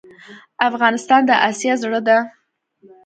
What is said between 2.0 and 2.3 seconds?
ده.